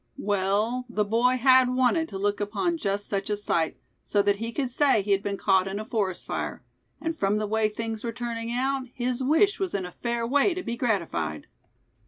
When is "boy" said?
1.05-1.37